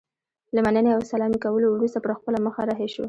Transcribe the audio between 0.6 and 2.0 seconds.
مننې او سلامي کولو وروسته